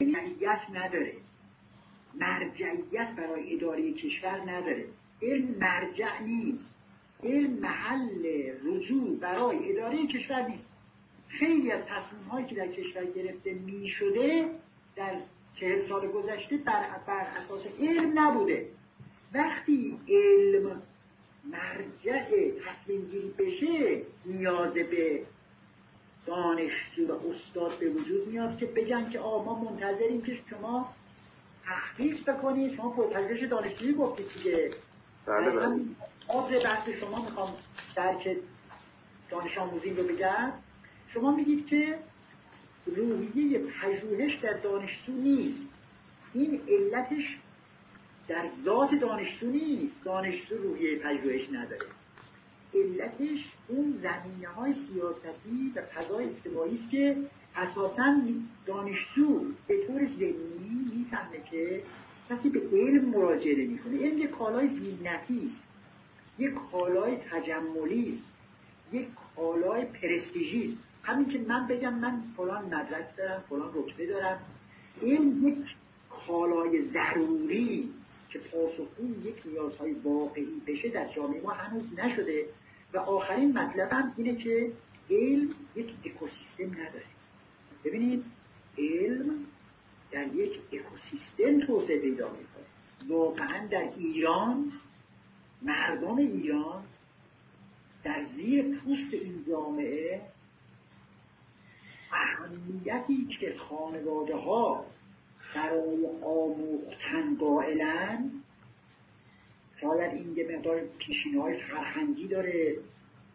مرجعیت 0.00 0.60
نداره. 0.72 1.12
مرجعیت 2.14 3.08
برای 3.16 3.54
اداره 3.54 3.92
کشور 3.92 4.50
نداره. 4.50 4.84
علم 5.22 5.58
مرجع 5.60 6.22
نیست. 6.22 6.64
علم 7.22 7.50
محل 7.50 8.26
رجوع 8.64 9.18
برای 9.18 9.72
اداره 9.72 10.06
کشور 10.06 10.48
نیست. 10.48 10.68
خیلی 11.28 11.72
از 11.72 11.84
تصمیم 11.84 12.22
هایی 12.22 12.46
که 12.46 12.54
در 12.54 12.68
کشور 12.68 13.04
گرفته 13.04 13.54
می 13.54 13.88
شده 13.88 14.50
در 14.96 15.20
چهل 15.60 15.88
سال 15.88 16.08
گذشته 16.08 16.56
بر, 16.56 16.84
بر 17.06 17.26
اساس 17.44 17.66
علم 17.80 18.18
نبوده. 18.18 18.68
وقتی 19.34 19.98
علم 20.08 20.82
مرجع 21.44 22.50
تصمیم 22.66 23.08
گیری 23.10 23.34
بشه 23.38 24.02
نیاز 24.26 24.74
به 24.74 25.22
دانشجو 26.26 27.06
و 27.06 27.12
استاد 27.12 27.78
به 27.78 27.88
وجود 27.88 28.28
میاد 28.28 28.58
که 28.58 28.66
بگن 28.66 29.10
که 29.10 29.18
آه 29.18 29.44
ما 29.44 29.64
منتظریم 29.64 30.22
که 30.22 30.38
شما 30.50 30.94
تحقیق 31.64 32.30
بکنید. 32.30 32.76
شما 32.76 32.90
پرتجرش 32.90 33.42
دانشجویی 33.42 33.94
گفتید 33.94 34.26
دیگه. 34.34 34.70
بله 35.26 35.50
بله. 35.50 36.64
بحث 36.64 36.88
شما 36.88 37.24
می‌خوام 37.24 37.54
درک 37.96 38.36
دانش 39.30 39.58
آموزین 39.58 39.96
رو 39.96 40.02
بگم. 40.02 40.52
شما 41.08 41.36
میگید 41.36 41.66
که 41.66 41.98
روحیه 42.86 43.58
پژوهش 43.58 44.34
در 44.34 44.52
دانشجو 44.52 45.12
نیست. 45.12 45.68
این 46.34 46.60
علتش 46.68 47.38
در 48.28 48.48
ذات 48.64 48.90
دانشجو 49.00 49.46
نیست. 49.46 50.04
دانشجو 50.04 50.56
روحیه 50.56 50.98
پژوهش 50.98 51.48
نداره. 51.52 51.86
علتش 52.76 53.44
اون 53.68 54.00
زمینه 54.02 54.48
های 54.48 54.74
سیاستی 54.74 55.72
و 55.76 55.82
فضای 55.82 56.24
اجتماعی 56.24 56.74
است 56.74 56.90
که 56.90 57.16
اساسا 57.56 58.16
دانشجو 58.66 59.44
به 59.66 59.86
طور 59.86 60.06
ذهنی 60.18 60.90
می‌فهمه 60.96 61.42
که 61.50 61.82
کسی 62.30 62.48
به 62.48 62.60
علم 62.72 63.04
مراجعه 63.04 63.66
نمی‌کنه 63.66 63.98
علم 63.98 64.18
یک 64.18 64.30
کالای 64.30 64.68
زینتی 64.68 65.50
است. 65.52 65.66
یک 66.38 66.50
کالای 66.72 67.16
تجملی 67.16 68.12
است. 68.12 68.22
یک 68.92 69.08
کالای 69.36 69.84
پرستیژی 69.84 70.64
است. 70.64 70.76
همین 71.02 71.28
که 71.28 71.38
من 71.38 71.66
بگم 71.66 71.94
من 71.94 72.22
فلان 72.36 72.64
مدرک 72.64 73.16
دارم 73.16 73.44
فلان 73.48 73.70
رتبه 73.74 74.06
دارم. 74.06 74.38
این 75.00 75.42
یک 75.44 75.76
کالای 76.26 76.82
ضروری 76.82 77.90
که 78.30 78.38
پاسخگوی 78.38 79.28
یک 79.28 79.42
نیازهای 79.44 79.92
واقعی 79.92 80.62
بشه 80.66 80.88
در 80.88 81.08
جامعه 81.08 81.42
ما 81.42 81.50
هنوز 81.50 81.98
نشده. 81.98 82.44
و 82.92 82.98
آخرین 82.98 83.58
مطلبم 83.58 84.12
اینه 84.16 84.34
که 84.34 84.72
علم 85.10 85.54
یک 85.76 85.94
اکوسیستم 86.04 86.80
نداره. 86.80 87.06
ببینید 87.84 88.24
علم 88.78 89.46
در 90.10 90.26
یک 90.26 90.60
اکوسیستم 90.72 91.66
توسعه 91.66 91.98
پیدا 92.00 92.28
می‌کنه. 92.28 92.66
واقعا 93.08 93.66
در 93.66 93.92
ایران 93.96 94.72
مردم 95.62 96.16
ایران 96.16 96.84
در 98.04 98.24
زیر 98.36 98.62
پوست 98.62 99.14
این 99.14 99.44
جامعه 99.48 100.22
اهمیتی 102.12 103.28
که 103.40 103.54
خانواده 103.68 104.36
ها 104.36 104.84
برای 105.54 106.06
آموختن 106.24 107.36
قائلن 107.40 108.30
شاید 109.80 110.14
این 110.14 110.36
یه 110.36 110.56
مقدار 110.56 110.80
پیشین 110.98 111.34
های 111.34 111.56
فرهنگی 111.60 112.28
داره. 112.28 112.76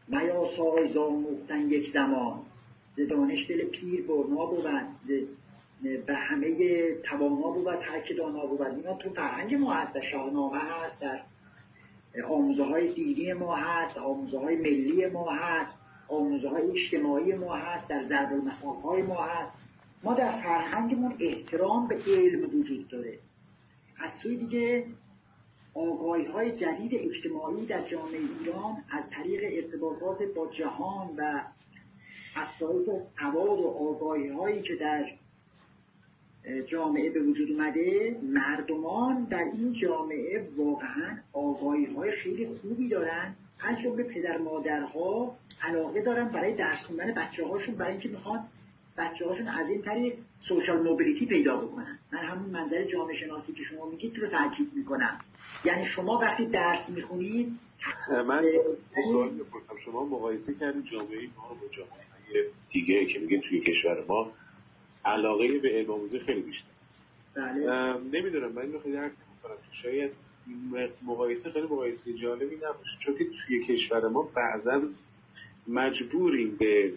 میاسای 0.08 0.98
آموختن 0.98 1.72
یک 1.72 1.94
زمان. 1.94 2.40
ز 2.98 3.08
دانش 3.10 3.48
دل 3.50 3.66
پیر 3.66 4.02
برنا 4.08 4.46
بود. 4.46 4.68
به 6.06 6.16
همه 6.16 6.56
توانا 7.04 7.52
بود. 7.52 7.76
ترک 7.76 8.18
دانا 8.18 8.46
بود. 8.46 8.62
اینا 8.62 8.94
تو 8.94 9.10
فرهنگ 9.10 9.56
ما 9.56 9.74
هست. 9.74 9.94
در 9.94 10.02
شاهنامه 10.02 10.60
هست. 10.60 11.00
در 11.00 11.22
آموزه 12.26 12.64
های 12.64 12.94
دینی 12.94 13.34
ما 13.34 13.56
هست. 13.56 13.98
آموزه 13.98 14.40
های 14.40 14.56
ملی 14.56 15.06
ما 15.06 15.32
هست. 15.32 15.78
آموزه 16.08 16.50
های 16.50 16.72
اجتماعی 16.72 17.34
ما 17.34 17.56
هست. 17.56 17.88
در 17.88 18.04
ضرب 18.04 18.34
المثال 18.34 18.76
های 18.84 19.02
ما 19.02 19.24
هست. 19.24 19.52
ما 20.04 20.14
در 20.14 20.32
فرهنگمون 20.32 21.16
احترام 21.20 21.88
به 21.88 21.98
علم 22.08 22.60
وجود 22.60 22.88
داره. 22.88 23.20
از 23.98 24.12
سوی 24.24 24.38
دیگه 24.38 24.86
آگاهی 25.74 26.26
های 26.26 26.52
جدید 26.52 26.92
اجتماعی 26.94 27.66
در 27.66 27.90
جامعه 27.90 28.20
ایران 28.40 28.84
از 28.90 29.04
طریق 29.12 29.64
ارتباطات 29.64 30.24
با 30.36 30.48
جهان 30.48 31.16
و 31.18 31.42
افزایش 32.36 32.86
سواد 33.20 33.60
و 33.60 33.68
آگاهی 33.68 34.28
هایی 34.28 34.62
که 34.62 34.76
در 34.76 35.06
جامعه 36.68 37.10
به 37.10 37.20
وجود 37.20 37.52
اومده 37.52 38.18
مردمان 38.24 39.24
در 39.24 39.44
این 39.54 39.74
جامعه 39.74 40.48
واقعا 40.58 41.18
آگاهی 41.34 41.86
های 41.86 42.12
خیلی 42.12 42.48
خوبی 42.48 42.90
دارن. 42.90 43.36
از 43.60 43.80
جمله 43.84 44.04
پدر 44.04 44.38
مادرها 44.38 45.36
علاقه 45.62 46.02
دارن 46.02 46.30
برای 46.30 46.56
درس 46.56 46.80
خوندن 46.88 47.14
بچه 47.14 47.48
هاشون 47.48 47.76
برای 47.76 47.92
اینکه 47.92 48.10
می‌خوان 48.10 48.48
بچه 48.98 49.26
هاشون 49.26 49.48
از 49.48 49.70
این 49.70 49.82
طریق 49.82 50.14
سوشال 50.48 50.82
موبیلیتی 50.82 51.26
پیدا 51.26 51.58
بکنن. 51.58 52.00
من 52.14 52.20
همون 52.20 52.50
منظر 52.50 52.84
جامعه 52.84 53.16
شناسی 53.16 53.54
که 53.54 53.64
شما 53.64 53.90
میگید 53.90 54.18
رو 54.18 54.28
تاکید 54.28 54.72
می‌کنم. 54.76 55.20
یعنی 55.66 55.86
شما 55.86 56.18
وقتی 56.18 56.46
درس 56.46 56.90
می‌خونید 56.90 57.60
من 58.28 58.44
سوال 59.12 59.32
شما 59.86 60.06
مقایسه 60.06 60.54
کردید 60.54 60.86
جامعه 60.92 61.28
ما 61.38 61.50
با 61.50 61.68
جامعه 61.72 62.50
دیگه 62.72 63.06
که 63.06 63.20
میگه 63.20 63.42
توی 63.50 63.60
کشور 63.60 64.06
ما 64.08 64.32
علاقه 65.06 65.60
به 65.60 65.70
علم 65.70 65.92
آموزی 65.92 66.20
خیلی 66.20 66.42
بیشتر 66.42 66.66
بله. 67.34 67.98
نمی‌دونم. 67.98 68.52
من 68.52 68.62
اینو 68.62 68.80
خیلی 68.80 68.98
حرف 68.98 69.12
کنم 69.44 69.56
شاید 69.72 70.12
مقایسه 71.06 71.52
خیلی 71.52 71.66
مقایسه 71.66 72.14
جالبی 72.14 72.56
نباشه. 72.56 72.98
چون 73.06 73.18
که 73.18 73.26
توی 73.48 73.66
کشور 73.66 74.08
ما 74.08 74.30
بعضا 74.36 74.82
مجبوریم 75.68 76.56
به 76.56 76.94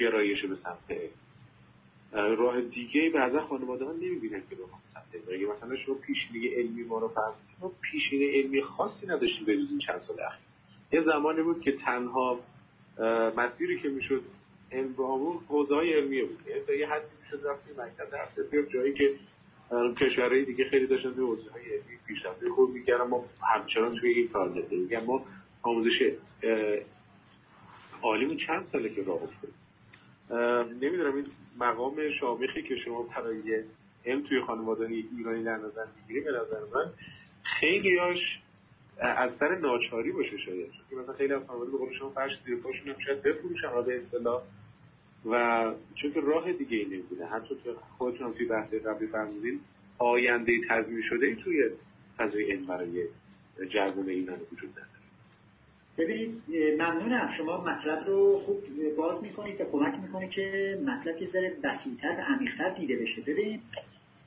گرایش 0.00 0.44
به 0.44 0.56
سمت 0.56 0.98
راه 2.12 2.60
دیگه 2.60 3.10
بعضا 3.10 3.40
خانواده 3.40 3.84
ها 3.84 3.92
نمی‌بینن 3.92 4.42
که 4.50 4.56
بخوام 4.56 4.80
سمت 4.94 5.28
اگه 5.32 5.46
مثلا 5.46 5.76
شما 5.76 5.94
پیشینه 5.94 6.56
علمی 6.56 6.82
ما 6.82 6.98
رو 6.98 7.08
فرض 7.08 7.34
ما 7.60 7.72
پیشینه 7.80 8.32
علمی 8.32 8.62
خاصی 8.62 9.06
نداشتیم 9.06 9.44
به 9.46 9.52
این 9.52 9.78
چند 9.86 10.00
سال 10.00 10.20
اخیر. 10.20 10.46
یه 10.92 11.02
زمانی 11.02 11.42
بود 11.42 11.60
که 11.60 11.72
تنها 11.72 12.40
مسیری 13.36 13.80
که 13.80 13.88
می‌شد 13.88 14.22
آموز 14.98 15.36
حوزه 15.48 15.74
های 15.74 15.92
علمیه 15.92 16.24
بود. 16.24 16.38
یعنی 16.46 16.80
یه 16.80 16.88
حدی 16.88 17.04
می‌شد 17.22 17.46
رفتی 17.46 17.70
مکتب 17.70 18.10
درس 18.10 18.68
جایی 18.72 18.94
که 18.94 19.14
کشورهای 20.00 20.44
دیگه 20.44 20.64
خیلی 20.64 20.86
داشتن 20.86 21.14
توی 21.14 21.24
حوزه 21.24 21.50
های 21.50 21.62
علمی 21.62 21.96
پیشرفت 22.06 22.48
خوب 22.48 22.70
می‌کردن. 22.70 23.04
ما 23.04 23.24
همچنان 23.54 23.98
توی 23.98 24.10
این 24.10 24.28
کار 24.28 24.48
میگم 24.70 25.04
ما 25.04 25.24
آموزش 25.62 26.12
عالیمون 28.02 28.36
چند 28.36 28.64
ساله 28.64 28.94
که 28.94 29.02
راه 29.02 29.22
افتاد 29.22 29.50
نمی‌دونم 30.80 31.14
این 31.14 31.26
مقام 31.60 32.10
شامخی 32.20 32.62
که 32.62 32.76
شما 32.76 33.02
برای 33.02 33.62
علم 34.06 34.22
توی 34.22 34.40
خانواده 34.40 34.86
ایرانی 34.86 35.44
در 35.44 35.56
نظر 35.56 35.84
می‌گیری 35.96 36.20
به 36.20 36.30
نظر 36.30 36.60
من 36.74 36.92
خیلی 37.42 37.98
هاش 37.98 38.40
از 39.00 39.36
سر 39.36 39.58
ناچاری 39.58 40.12
باشه 40.12 40.38
شاید. 40.38 40.70
چون 40.90 41.02
مثلا 41.02 41.14
خیلی 41.14 41.32
از 41.32 41.42
خانواده 41.46 41.70
به 41.70 41.78
قول 41.78 41.92
شما 41.98 42.10
فرش 42.10 42.32
زیر 42.46 42.56
پاشون 42.56 42.88
هم 42.88 42.98
شاید 43.06 43.22
بفروشن 43.22 43.82
به 43.86 43.96
اصطلاح. 43.96 44.42
و 45.30 45.74
چون 45.94 46.12
که 46.12 46.20
راه 46.20 46.52
دیگه 46.52 46.76
ای 46.76 46.84
نمی‌بینه. 46.84 47.26
حتی 47.26 47.54
تو 47.64 47.74
خودتون 47.98 48.34
توی 48.34 48.46
بحث 48.46 48.74
قبلی 48.74 49.06
فرمودین 49.06 49.60
آینده 49.98 50.52
تضمین 50.68 51.02
شده 51.02 51.26
ای 51.26 51.36
توی 51.36 51.70
فضای 52.16 52.52
علم 52.52 52.66
برای 52.66 53.08
جوون 53.68 54.08
ایران 54.08 54.38
وجود 54.52 54.70
نداره. 54.70 54.95
ببینید 55.98 56.42
ممنونم. 56.78 57.30
شما 57.36 57.64
مطلب 57.64 58.06
رو 58.06 58.38
خوب 58.38 58.58
باز 58.96 59.22
می‌کنید 59.22 59.60
و 59.60 59.64
کمک 59.64 59.94
می‌کنید 60.02 60.30
که 60.30 60.78
مطلب 60.86 61.22
یه 61.22 61.28
ذره 61.28 61.56
بسیطتر 61.64 62.16
و 62.18 62.34
عمیقتر 62.34 62.70
دیده 62.70 62.96
بشه. 62.96 63.22
ببینید 63.22 63.60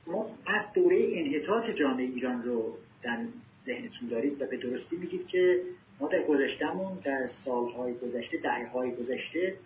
ما 0.06 0.30
از 0.46 0.72
دوره 0.74 1.08
انحطاط 1.12 1.70
جامعه 1.70 2.04
ایران 2.04 2.42
رو 2.42 2.76
در 3.02 3.18
ذهنتون 3.66 4.08
دارید 4.08 4.42
و 4.42 4.46
به 4.46 4.56
درستی 4.56 4.96
میگید 4.96 5.26
که 5.26 5.60
ما 6.00 6.08
در 6.08 6.22
گذشتهمون 6.22 6.98
در 7.04 7.26
سالهای 7.44 7.94
گذشته 7.94 8.38
دهه 8.38 8.68
های 8.68 8.90
گذشته 8.90 9.56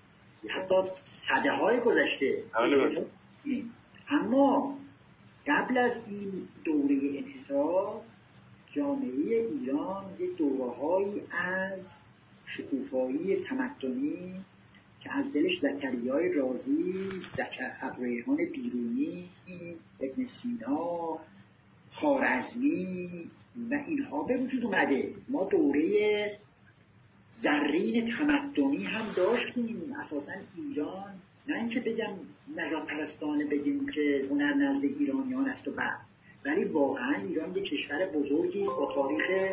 حتی 0.48 0.74
صده 1.28 1.52
های 1.52 1.80
گذشته. 1.80 2.42
اما 4.08 4.78
قبل 5.46 5.78
از 5.78 5.92
این 6.08 6.48
دوره 6.64 6.94
انحطاط 6.94 8.02
جامعه 8.76 9.48
ایران 9.50 10.04
یک 10.18 10.36
دورههایی 10.36 11.22
از 11.30 11.80
شکوفایی 12.46 13.36
تمدنی 13.36 14.34
که 15.00 15.16
از 15.16 15.32
دلش 15.32 15.58
زکریای 15.60 16.32
رازی 16.32 17.10
زکر 17.32 17.70
ابریحان 17.82 18.36
بیرونی 18.36 19.28
ابن 20.00 20.24
سینا 20.24 21.18
خارزمی 21.92 23.30
و 23.70 23.74
اینها 23.86 24.22
به 24.22 24.36
وجود 24.36 24.64
اومده. 24.64 25.14
ما 25.28 25.44
دوره 25.44 26.38
زرین 27.42 28.16
تمدنی 28.16 28.84
هم 28.84 29.12
داشتیم. 29.16 29.96
اساسا 30.04 30.32
ایران 30.56 31.14
نه 31.48 31.56
اینکه 31.56 31.80
بگم 31.80 32.12
نجات 32.56 32.86
پرستانه 32.86 33.44
بگیم 33.44 33.86
که 33.88 34.26
هنر 34.30 34.54
نزد 34.54 34.84
ایرانیان 34.84 35.48
است 35.48 35.68
و 35.68 35.70
بعد. 35.70 36.13
ولی 36.44 36.64
واقعا 36.64 37.14
ایران 37.14 37.56
یک 37.56 37.64
کشور 37.64 38.06
بزرگی 38.06 38.64
با 38.64 38.92
تاریخ 38.94 39.52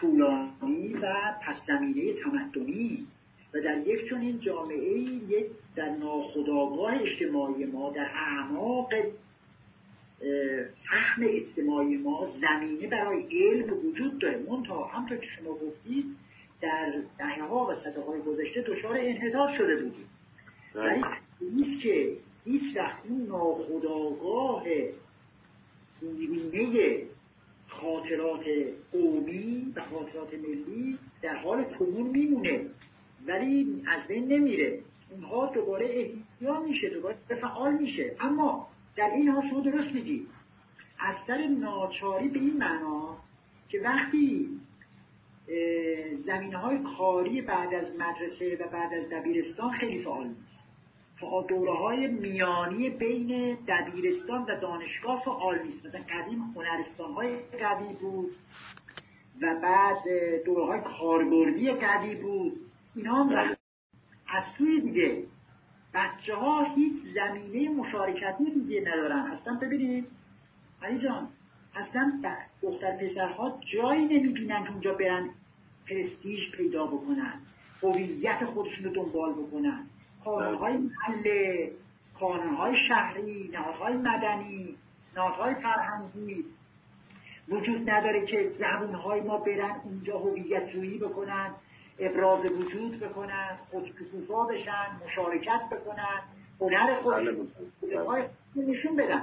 طولانی 0.00 0.94
و 0.94 1.14
پس 1.42 1.56
زمینه 1.66 2.12
تمدنی. 2.22 3.06
و 3.54 3.60
در 3.60 3.86
یک 3.86 4.10
چنین 4.10 4.40
جامعه 4.40 4.98
یک 4.98 5.46
در 5.76 5.88
ناخودآگاه 5.88 6.94
اجتماعی 7.00 7.64
ما 7.64 7.90
در 7.90 8.06
اعماق 8.14 8.88
فهم 10.84 11.22
اجتماعی 11.22 11.96
ما 11.96 12.28
زمینه 12.40 12.86
برای 12.86 13.22
علم 13.22 13.86
وجود 13.86 14.18
داره. 14.18 14.38
منتها 14.38 14.84
همطور 14.84 15.18
که 15.18 15.26
شما 15.26 15.50
گفتید 15.50 16.04
در 16.60 16.92
دهه 17.18 17.42
ها 17.42 17.66
و 17.66 17.74
صده 17.74 18.00
های 18.00 18.20
گذشته 18.20 18.62
دچار 18.62 18.98
انحطاط 18.98 19.50
شده 19.58 19.76
بودیم. 19.76 20.08
بله. 20.74 20.84
ولی 20.84 21.04
نیست 21.40 21.82
که 21.82 22.16
هیچ 22.44 22.76
وقت 22.76 23.06
اون 23.08 23.26
ناخودآگاه 23.26 24.64
نیمینه 26.02 27.02
خاطرات 27.68 28.44
قومی 28.92 29.72
و 29.76 29.82
خاطرات 29.84 30.34
ملی 30.34 30.98
در 31.22 31.36
حال 31.36 31.64
کنون 31.64 32.10
میمونه. 32.10 32.66
ولی 33.26 33.82
از 33.86 34.06
بین 34.06 34.32
نمیره. 34.32 34.80
اونها 35.10 35.46
دوباره 35.46 35.86
احیا 35.86 36.60
میشه 36.60 36.88
دوباره 36.88 37.16
فعال 37.40 37.74
میشه. 37.74 38.16
اما 38.20 38.68
در 38.96 39.10
این 39.10 39.28
حال 39.28 39.48
شما 39.50 39.60
درست 39.60 39.94
میگی. 39.94 40.26
از 40.98 41.16
سر 41.26 41.46
ناچاری 41.46 42.28
به 42.28 42.38
این 42.38 42.56
معنا 42.56 43.16
که 43.68 43.80
وقتی 43.80 44.48
زمینه 46.26 46.56
های 46.56 46.78
کاری 46.98 47.40
بعد 47.40 47.74
از 47.74 47.96
مدرسه 47.96 48.56
و 48.56 48.68
بعد 48.68 48.94
از 48.94 49.10
دبیرستان 49.10 49.70
خیلی 49.70 50.02
فعال 50.02 50.26
نیست. 50.26 50.51
دوره 51.48 51.72
های 51.72 52.06
میانی 52.06 52.90
بین 52.90 53.58
دبیرستان 53.68 54.42
و 54.42 54.60
دانشگاه 54.60 55.22
فعال 55.24 55.62
نیست 55.62 55.86
مثلا 55.86 56.00
قدیم 56.00 56.40
هنرستان 56.56 57.12
های 57.12 57.38
قوی 57.38 57.92
بود 58.00 58.32
و 59.42 59.54
بعد 59.62 60.02
دوره 60.44 60.66
های 60.66 60.80
کاربردی 60.80 61.70
قوی 61.70 62.14
بود. 62.14 62.60
اینا 62.94 63.14
هم 63.14 63.28
بله. 63.28 63.56
از 64.28 64.44
سوی 64.58 64.80
دیگه 64.80 65.24
بچه 65.94 66.34
ها 66.34 66.62
هیچ 66.62 66.92
زمینه 67.14 67.68
مشارکتی 67.68 68.44
دیگه 68.44 68.80
ندارن. 68.80 69.18
اصلا 69.18 69.54
ببینید 69.54 70.06
علی 70.82 70.98
جان 70.98 71.28
اصلا 71.74 72.22
دختر 72.62 72.96
پسرها 72.96 73.60
جایی 73.72 74.04
نمی‌بینن 74.04 74.64
که 74.64 74.70
اونجا 74.70 74.94
برن 74.94 75.30
پرستیژ 75.90 76.50
پیدا 76.50 76.86
بکنن 76.86 77.40
هویت 77.82 78.44
خودشون 78.44 78.84
رو 78.84 78.90
دنبال 78.90 79.32
بکنن. 79.32 79.86
قانونهای 80.24 80.76
محله 80.76 81.70
قانونهای 82.20 82.76
شهری 82.88 83.50
نهادهای 83.52 83.96
مدنی 83.96 84.76
نهادهای 85.16 85.54
فرهنگی. 85.54 86.44
وجود 87.48 87.90
نداره 87.90 88.26
که 88.26 88.52
زبونهای 88.58 89.20
ما 89.20 89.38
برن 89.38 89.80
اونجا 89.84 90.18
هویت 90.18 90.68
جویی 90.68 90.98
بکنن 90.98 91.50
ابراز 91.98 92.46
وجود 92.46 93.00
بکنن 93.00 93.58
خودکفوفا 93.70 94.44
بشن 94.44 94.86
مشارکت 95.04 95.60
بکنن 95.70 96.22
هنر 96.60 96.94
خودشون 96.94 97.48
بله، 97.82 98.30
نشون 98.56 98.96
بدن. 98.96 99.22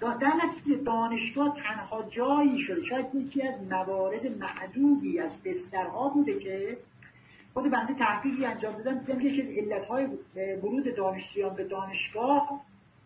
در 0.00 0.32
نتیجه 0.44 0.76
دانشگاه 0.84 1.56
تنها 1.62 2.02
جایی 2.02 2.60
شده. 2.60 2.84
شاید 2.84 3.14
یکی 3.14 3.42
از 3.42 3.62
موارد 3.70 4.26
معدودی 4.26 5.18
از 5.18 5.42
بسترها 5.44 6.08
بوده 6.08 6.38
که 6.38 6.78
خود 7.56 7.70
بنده 7.70 7.94
تحقیقی 7.94 8.44
انجام 8.44 8.74
دادم. 8.74 8.98
دیدم 8.98 9.18
که 9.18 9.28
از 9.42 9.48
علتهای 9.48 10.06
ورود 10.62 10.96
دانشجویان 10.96 11.54
به 11.54 11.64
دانشگاه 11.64 12.60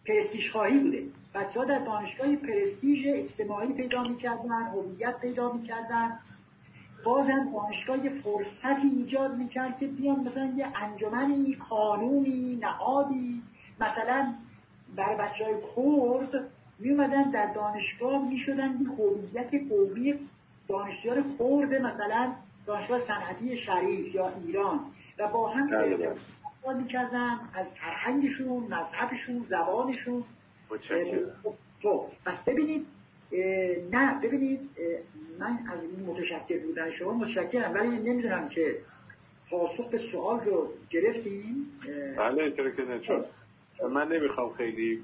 پرستیژ 0.06 0.50
خواهی 0.50 0.78
بوده. 0.78 1.02
بچه 1.34 1.60
ها 1.60 1.64
در 1.64 1.78
دانشگاه 1.78 2.36
پرستیژ 2.36 3.06
اجتماعی 3.06 3.72
پیدا 3.72 4.02
می‌کردن 4.02 4.62
هویت 4.62 5.20
پیدا 5.20 5.52
می‌کردن. 5.52 6.18
بازم 7.04 7.52
دانشگاه 7.52 7.98
فرصتی 8.22 8.88
ایجاد 8.96 9.36
می‌کرد 9.36 9.78
که 9.78 9.86
بیان 9.86 10.20
مثلا 10.20 10.52
یه 10.56 10.66
انجمنی 10.82 11.56
قانونی 11.68 12.56
نهادی. 12.56 13.42
مثلا 13.80 14.34
برای 14.96 15.16
بچه 15.16 15.44
های 15.44 15.54
کرد 15.76 16.50
میومدن 16.78 17.30
در 17.30 17.52
دانشگاه 17.52 18.28
می‌شدن 18.28 18.78
هویت 18.98 19.68
قومی 19.68 20.14
دانشجویان 20.68 21.22
کرد 21.38 21.82
مثلا 21.82 22.32
دانشگاه 22.70 23.06
صنعتی 23.06 23.58
شریف 23.58 24.14
یا 24.14 24.32
ایران 24.44 24.80
و 25.18 25.28
با 25.28 25.48
هم 25.48 25.66
بله. 25.66 26.14
می‌کردن 26.78 27.38
از 27.54 27.66
فرهنگشون 27.80 28.62
مذهبشون 28.62 29.44
زبانشون 29.48 30.24
خب 31.82 32.06
پس 32.26 32.44
ببینید 32.46 32.86
نه 33.92 34.20
ببینید 34.22 34.60
من 35.38 35.58
از 35.72 35.80
این 35.82 36.06
متشکر 36.06 36.58
بودن 36.58 36.90
شما 36.90 37.12
متشکرم 37.12 37.74
ولی 37.74 37.88
نمی‌دونم 37.88 38.48
که 38.48 38.78
پاسخ 39.50 39.90
به 39.90 39.98
سوال 40.12 40.40
رو 40.40 40.68
گرفتیم 40.90 41.66
بله 42.16 42.50
چون 43.06 43.24
خب. 43.78 43.84
من 43.84 44.08
نمی‌خوام 44.08 44.52
خیلی 44.52 45.02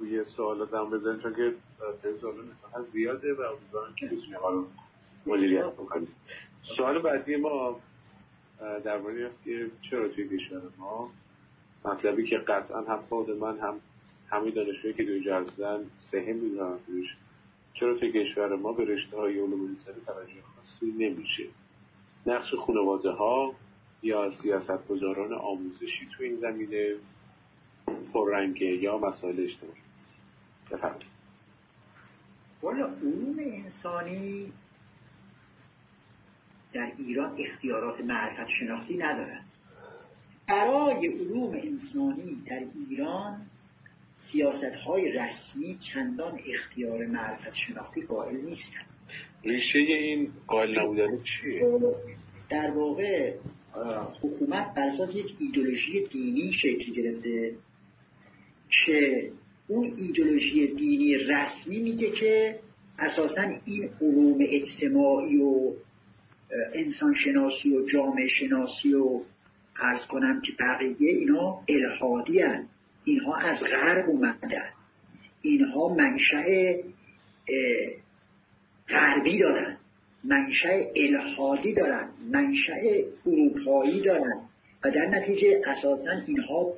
روی 0.00 0.24
سوال 0.24 0.66
دم 0.66 0.90
بزنیم 0.90 1.20
چون 1.20 1.34
که 1.34 1.54
سوال 2.20 2.84
زیاده 2.92 3.34
و 3.34 3.40
امیدوارم 3.40 3.94
که 3.96 4.06
بتونیم 4.06 4.66
مدیریت 5.26 5.66
بکنیم 5.66 6.08
سوال 6.76 6.98
بعدی 6.98 7.36
ما 7.36 7.80
درباره 8.84 9.26
است 9.26 9.44
که 9.44 9.70
چرا 9.90 10.08
توی 10.08 10.38
کشور 10.38 10.62
ما 10.78 11.10
مطلبی 11.84 12.26
که 12.26 12.38
قطعا 12.38 12.80
هم 12.80 13.02
خود 13.08 13.30
من 13.30 13.58
هم 13.58 13.80
همه 14.30 14.50
دانشجویی 14.50 14.94
که 14.94 15.02
دوی 15.02 15.30
هستن 15.30 15.80
سهم 16.12 16.36
می‌دونن 16.36 16.78
توش. 16.86 17.16
چرا 17.74 17.98
توی 17.98 18.12
کشور 18.12 18.56
ما 18.56 18.72
به 18.72 18.84
رشته 18.84 19.16
های 19.16 19.38
علوم 19.38 19.66
انسانی 19.66 20.00
توجه 20.06 20.42
خاصی 20.56 20.86
نمیشه؟ 20.86 21.44
نقش 22.26 22.54
خانواده 22.54 23.10
ها 23.10 23.54
یا 24.02 24.30
سیاست 24.42 24.88
گذاران 24.88 25.32
آموزشی 25.32 26.08
تو 26.16 26.24
این 26.24 26.36
زمینه 26.36 26.94
پررنگه 28.12 28.66
یا 28.66 28.98
مسائل 28.98 29.40
اجتماعی؟ 29.40 29.80
بفرمایید. 30.70 31.12
والا 32.62 32.86
علوم 32.86 33.36
انسانی 33.38 34.52
در 36.74 36.92
ایران 36.98 37.36
اختیارات 37.38 38.00
معرفت 38.00 38.50
شناختی 38.60 38.96
ندارند 38.96 39.44
برای 40.48 41.06
علوم 41.06 41.54
انسانی 41.54 42.42
در 42.46 42.64
ایران 42.74 43.46
سیاست 44.32 44.74
های 44.86 45.12
رسمی 45.12 45.78
چندان 45.92 46.40
اختیار 46.54 47.06
معرفت 47.06 47.54
شناختی 47.54 48.02
قائل 48.02 48.36
نیستند 48.36 48.86
ریشه 49.44 49.78
این 49.78 50.30
قائل 50.46 50.78
نبودن 50.78 51.18
چیه؟ 51.22 51.78
در 52.50 52.70
واقع 52.70 53.34
حکومت 54.22 54.74
بر 54.74 54.82
اساس 54.82 55.14
یک 55.14 55.36
ایدولوژی 55.38 56.06
دینی 56.06 56.52
شکل 56.52 56.92
گرفته 56.92 57.54
که 58.84 59.30
اون 59.68 59.84
ایدولوژی 59.96 60.66
دینی 60.66 61.14
رسمی 61.14 61.80
میگه 61.80 62.10
که 62.10 62.58
اساسا 62.98 63.42
این 63.64 63.90
علوم 64.00 64.38
اجتماعی 64.40 65.36
و 65.36 65.72
انسان 66.74 67.14
شناسی 67.14 67.76
و 67.76 67.86
جامعه 67.86 68.28
شناسی 68.28 68.94
و 68.94 69.20
ارز 69.82 70.06
کنم 70.06 70.40
که 70.40 70.52
بقیه 70.60 71.10
اینا 71.10 71.60
الهادی 71.68 72.40
هن. 72.40 72.68
اینها 73.04 73.36
از 73.36 73.58
غرب 73.60 74.08
اومدن. 74.08 74.70
اینها 75.42 75.88
منشأ 75.88 76.74
غربی 78.88 79.38
دارن. 79.38 79.76
منشأ 80.24 80.82
الهادی 80.96 81.74
دارن. 81.74 82.08
منشأ 82.32 82.80
اروپایی 83.26 84.00
دارن. 84.00 84.40
و 84.84 84.90
در 84.90 85.06
نتیجه 85.06 85.62
اساسا 85.66 86.12
اینها 86.26 86.74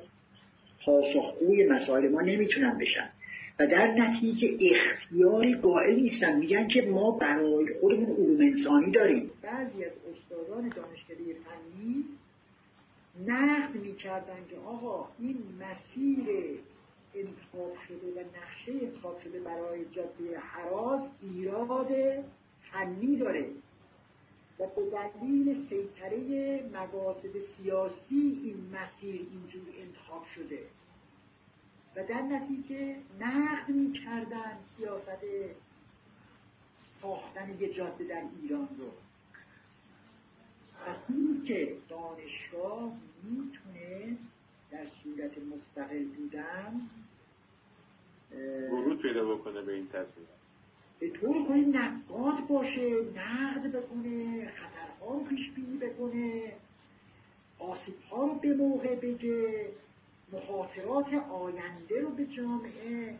پاسخگوی 0.85 1.67
مسائل 1.67 2.09
ما 2.11 2.21
نمی‌تونن 2.21 2.77
بشن. 2.77 3.09
و 3.59 3.67
در 3.67 3.87
نتیجه 3.87 4.57
اختیاری 4.61 5.55
قائل 5.55 5.95
نیستن. 5.95 6.39
میگن 6.39 6.67
که 6.67 6.81
ما 6.81 7.11
برای 7.11 7.73
خودمون 7.81 8.11
علوم 8.11 8.41
انسانی 8.41 8.91
داریم. 8.91 9.31
بعضی 9.41 9.85
از 9.85 9.91
استادان 10.11 10.69
دانشکده 10.69 11.23
فنی 11.33 12.05
نقد 13.27 13.75
می‌کردن 13.75 14.37
که 14.49 14.57
آقا 14.57 15.07
این 15.19 15.37
مسیر 15.59 16.25
انتخاب 17.15 17.73
شده 17.87 18.11
و 18.15 18.19
نقشه 18.19 18.85
انتخاب 18.85 19.19
شده 19.19 19.39
برای 19.39 19.85
جاده 19.91 20.39
حراز 20.39 21.01
ایراد 21.21 21.87
فنی 22.71 23.15
داره 23.17 23.45
و 24.59 24.63
به 24.75 24.81
دلیل 24.91 25.67
سیطره 25.69 26.63
مقاصد 26.73 27.39
سیاسی 27.57 28.39
این 28.43 28.55
مسیر 28.71 29.21
اینجور 29.31 29.73
انتخاب 29.81 30.25
شده. 30.35 30.59
و 31.95 32.03
در 32.03 32.21
نتیجه 32.21 32.95
نقد 33.19 33.69
می‌کردن 33.69 34.57
سیاست 34.77 35.25
ساختن 37.01 37.57
یه 37.59 37.73
جاده 37.73 38.03
در 38.03 38.23
ایران 38.41 38.69
رو. 38.77 38.91
پس 40.85 40.97
که 41.47 41.77
دانشگاه 41.89 42.91
می‌تونه 43.23 44.17
در 44.71 44.85
صورت 45.03 45.31
مستقل 45.37 46.03
بودن 46.03 46.81
ورود 48.71 49.01
پیدا 49.01 49.35
بکنه 49.35 49.61
به 49.61 49.73
این 49.73 49.87
تصمیم 49.87 50.27
به 50.99 51.09
طور 51.09 51.47
کنید 51.47 51.77
نقاد 51.77 52.47
باشه 52.47 53.01
نقد 53.15 53.71
بکنه 53.71 54.45
خطرها 54.51 55.13
رو 55.13 55.19
پیش 55.19 55.51
بینی 55.51 55.77
بکنه 55.77 56.53
آسیب 57.59 58.01
ها 58.11 58.25
رو 58.25 58.33
به 58.33 58.53
موقع 58.53 58.95
بگه. 58.95 59.69
مخاطرات 60.31 61.13
آینده 61.13 62.01
رو 62.01 62.09
به 62.09 62.25
جامعه 62.25 63.15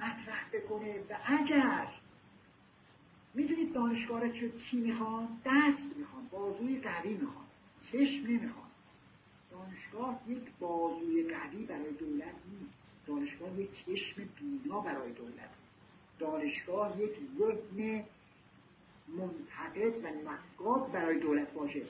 مطرح 0.00 0.50
بکنه. 0.52 0.94
و 1.10 1.16
اگر 1.24 1.88
می‌دونید 3.34 3.72
دانشگاه 3.72 4.20
رو 4.20 4.48
چی 4.58 4.76
می‌خوان؟ 4.76 5.28
دست 5.44 5.96
می‌خوان 5.96 6.28
بازوی 6.30 6.80
قوی 6.80 7.14
می‌خوان 7.14 7.46
چشم 7.92 8.26
نمی‌خوان. 8.26 8.66
دانشگاه 9.50 10.20
یک 10.28 10.42
بازوی 10.60 11.28
قوی 11.28 11.64
برای 11.64 11.92
دولت 11.92 12.34
نیست. 12.50 12.74
دانشگاه 13.06 13.60
یک 13.60 13.70
چشم 13.86 14.28
بینا 14.40 14.80
برای 14.80 15.12
دولت 15.12 15.50
دانشگاه 16.18 17.00
یک 17.00 17.12
ذهن 17.38 18.04
منتقد 19.08 20.04
و 20.04 20.08
نقاد 20.08 20.92
برای 20.92 21.18
دولت 21.20 21.52
باشه. 21.52 21.82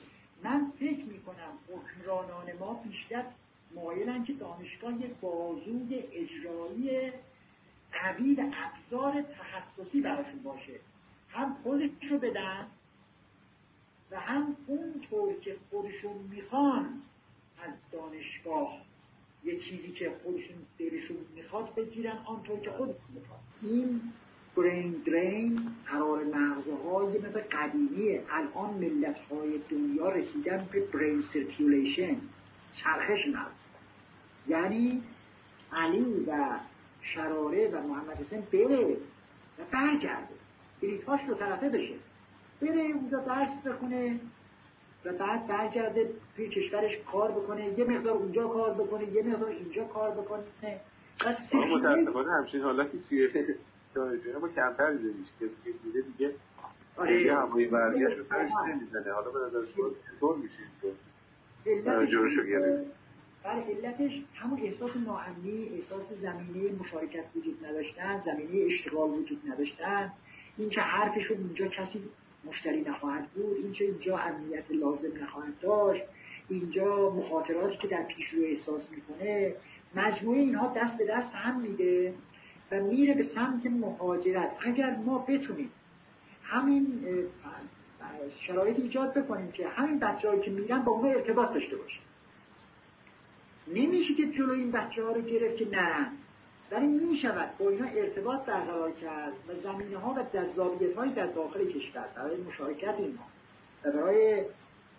من 0.43 0.71
فکر 0.79 1.03
می‌کنم 1.05 1.57
حکمرانان 1.69 2.53
ما 2.59 2.73
بیشتر 2.73 3.25
مایلن 3.75 4.23
که 4.23 4.33
دانشگاه 4.33 5.01
یک 5.01 5.11
بازوی 5.21 6.03
اجرایی 6.11 7.11
قوی 7.93 8.33
و 8.33 8.51
ابزار 8.53 9.21
تخصصی 9.21 10.01
براشون 10.01 10.43
باشه. 10.43 10.79
هم 11.29 11.57
خودش 11.63 11.89
رو 12.11 12.17
بدن 12.17 12.67
و 14.11 14.19
هم 14.19 14.55
اونطور 14.67 15.39
که 15.39 15.55
خودشون 15.69 16.17
می‌خوان 16.29 17.01
از 17.63 17.73
دانشگاه 17.91 18.81
یه 19.43 19.59
چیزی 19.59 19.91
که 19.91 20.11
خودشون 20.23 20.57
دلشون 20.79 21.17
می‌خواد 21.35 21.75
بگیرن 21.75 22.17
آنطور 22.25 22.59
که 22.59 22.71
خودشون 22.71 23.15
می‌خواد 23.15 23.39
این 23.61 24.01
برین 24.57 24.91
درین 24.91 25.71
قرار 25.85 26.23
مغزهای 26.23 27.17
مثل 27.17 27.41
قدیمیه. 27.41 28.23
الان 28.29 28.73
ملت 28.73 29.19
های 29.19 29.59
دنیا 29.69 30.09
رسیدن 30.09 30.69
به 30.71 30.85
برین 30.85 31.21
سرکیولیشن 31.33 32.17
چرخش 32.73 33.27
مغز. 33.27 33.56
یعنی 34.47 35.03
علی 35.73 36.25
و 36.27 36.59
شراره 37.01 37.67
و 37.67 37.87
محمد 37.87 38.17
حسین 38.25 38.41
بره 38.53 38.97
و 39.59 39.61
برگرده 39.71 40.35
بلیتاش 40.81 41.25
دو 41.27 41.33
طرفه 41.33 41.69
بشه. 41.69 41.93
بره 42.61 42.81
اونجا 42.81 43.19
درس 43.19 43.49
بکنه 43.65 44.19
و 45.05 45.13
بعد 45.13 45.47
برگرده 45.47 46.09
توی 46.35 46.49
کشورش 46.49 46.97
کار 47.11 47.31
بکنه 47.31 47.79
یه 47.79 47.85
مقدار 47.85 48.17
اونجا 48.17 48.47
کار 48.47 48.73
بکنه 48.73 49.03
یه 49.13 49.23
مقدار 49.23 49.49
اینجا 49.49 49.83
کار 49.83 50.11
بکنه. 50.11 50.43
ما 51.53 51.65
متاسفانه 51.65 52.31
همچین 52.31 52.61
حالتی 52.61 53.03
توی 53.09 53.29
دانشجوی 53.93 54.33
ما 54.33 54.47
کمتر 54.47 54.93
دیده 54.93 55.13
میشه 55.19 55.31
کسی 55.39 55.55
که 55.63 55.71
دیده 55.83 56.01
دیگه 56.01 56.33
آره. 56.97 57.35
همونی 57.35 57.65
برگشت 57.65 58.17
رو 58.17 58.23
سرش 58.29 58.51
نمی‌زنه 58.67 59.13
حالا 59.13 59.31
به 59.31 59.39
نظر 59.39 59.65
شما 59.75 59.89
چطور 59.89 60.37
میشه 60.37 60.59
این 61.65 62.05
جورشو 62.05 62.43
گرفت 62.43 62.91
بر 63.43 63.63
علتش 63.63 64.11
همون 64.35 64.59
احساس 64.61 64.95
ناامنی 64.95 65.69
احساس 65.75 66.13
زمینه 66.21 66.71
مشارکت 66.79 67.25
وجود 67.35 67.65
نداشتن 67.65 68.21
زمینه 68.25 68.65
اشتغال 68.65 69.09
وجود 69.09 69.41
نداشتن 69.47 70.13
این 70.57 70.69
که 70.69 70.81
حرفش 70.81 71.31
اینجا 71.31 71.67
کسی 71.67 72.01
مشتری 72.45 72.81
نخواهد 72.81 73.27
بود 73.27 73.57
اینجا 73.57 73.85
اینجا 73.85 74.17
امنیت 74.17 74.71
لازم 74.71 75.23
نخواهد 75.23 75.59
داشت 75.59 76.03
اینجا 76.49 77.09
مخاطراتی 77.09 77.77
که 77.77 77.87
در 77.87 78.03
پیشرو 78.03 78.43
احساس 78.43 78.81
می‌کنه. 78.91 79.53
مجموعه 79.95 80.39
اینها 80.39 80.73
دست 80.73 80.97
به 80.97 81.05
دست 81.05 81.29
هم 81.33 81.59
میده 81.59 82.13
و 82.71 82.83
میره 82.83 83.13
به 83.13 83.23
سمت 83.23 83.65
مهاجرت. 83.65 84.51
اگر 84.59 84.95
ما 84.95 85.17
بتونیم 85.17 85.71
همین 86.43 87.03
شرایط 88.47 88.79
ایجاد 88.79 89.13
بکنیم 89.13 89.51
که 89.51 89.67
همین 89.67 89.99
بچه 89.99 90.39
که 90.39 90.51
میرن 90.51 90.81
با 90.81 90.91
اونها 90.91 91.11
ارتباط 91.11 91.53
داشته 91.53 91.75
باشیم. 91.75 92.01
نمیشه 93.73 94.13
که 94.13 94.27
جلو 94.27 94.53
این 94.53 94.71
بچه 94.71 95.03
ها 95.03 95.11
رو 95.11 95.21
گرفت 95.21 95.57
که 95.57 95.67
نرن. 95.71 96.11
ولی 96.71 96.87
می 96.87 97.17
شود 97.17 97.49
با 97.59 97.69
اینا 97.69 97.87
ارتباط 97.87 98.45
برقرار 98.45 98.91
کرد 98.91 99.33
و 99.49 99.53
زمینه 99.63 99.97
ها 99.97 100.13
و 100.13 100.23
جذابیت 100.33 100.95
های 100.95 101.09
در 101.09 101.25
داخل 101.25 101.65
کشور 101.65 102.05
برای 102.15 102.37
مشارکت 102.37 102.95
اینها 102.99 103.25
و 103.83 103.91
برای 103.91 104.39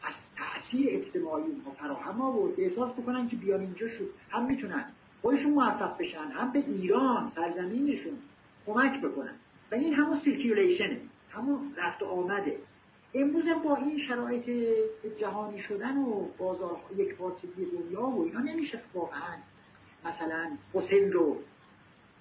از 0.02 0.14
تاثیر 0.36 0.86
اجتماعی 0.90 1.44
اینها 1.44 1.70
فراهم 1.70 2.20
آورد 2.20 2.60
احساس 2.60 2.92
بکنن 2.92 3.28
که 3.28 3.36
بیان 3.36 3.60
اینجا 3.60 3.88
شد. 3.88 4.10
هم 4.30 4.46
می‌تونن 4.46 4.84
خودشون 5.22 5.50
موفق 5.50 5.98
بشن 5.98 6.30
هم 6.30 6.52
به 6.52 6.58
ایران 6.58 7.30
سرزمینشون 7.34 8.18
کمک 8.66 9.00
بکنن. 9.00 9.34
و 9.72 9.74
این 9.74 9.94
همون 9.94 10.18
سیرکیولیشنه 10.18 11.00
همون 11.30 11.74
رفت 11.76 12.02
آمده. 12.02 12.56
امروز 13.14 13.44
با 13.64 13.76
این 13.76 13.98
شرایط 13.98 14.50
جهانی 15.20 15.58
شدن 15.58 15.96
و 15.96 16.28
بازار 16.38 16.80
یک 16.96 17.14
پارچگی 17.14 17.64
دنیا 17.64 18.02
و 18.02 18.24
اینا 18.24 18.40
نمیشه 18.40 18.80
واقعا. 18.94 19.36
مثلا 20.04 20.50
حسین 20.74 21.12
رو 21.12 21.36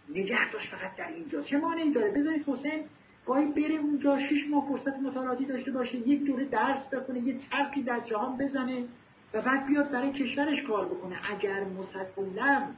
نگه 0.10 0.52
داشت 0.52 0.70
فقط 0.72 0.96
در 0.96 1.14
اینجا. 1.14 1.42
چه 1.42 1.58
مانعی 1.58 1.92
داره؟ 1.92 2.12
بذارید 2.12 2.50
حسین 2.50 2.84
گاهی 3.26 3.46
بره 3.46 3.76
اونجا 3.76 4.20
شش 4.20 4.50
ماه 4.50 4.68
فرصت 4.68 5.00
مطالعاتی 5.00 5.46
داشته 5.46 5.72
باشه 5.72 5.96
یک 5.98 6.24
دوره 6.24 6.46
درس 6.46 6.94
بکنه 6.94 7.20
یه 7.20 7.40
چرخی 7.40 7.84
در 7.84 8.00
جهان 8.00 8.38
بزنه 8.38 8.86
و 9.34 9.42
بعد 9.42 9.68
بیاد 9.68 9.92
برای 9.92 10.12
کشورش 10.12 10.64
کار 10.68 10.86
بکنه. 10.86 11.18
اگر 11.34 11.64
مسلم 11.64 12.76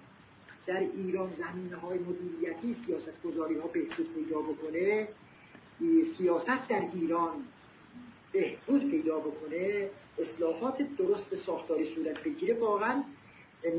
در 0.68 0.80
ایران 0.80 1.30
زمینه 1.34 1.76
های 1.76 2.00
مدیریتی 2.00 2.76
سیاست 2.86 3.24
گذاری 3.24 3.56
ها 3.56 3.68
بهبود 3.68 4.14
پیدا 4.16 4.40
بکنه 4.40 5.08
سیاست 6.18 6.68
در 6.70 6.84
ایران 6.94 7.34
بهبود 8.32 8.92
پیدا 8.92 9.20
بکنه 9.20 9.90
اصلاحات 10.20 10.78
درست 10.98 11.36
ساختاری 11.36 11.96
صورت 11.96 12.24
بگیره 12.24 12.60
واقعا 12.60 13.04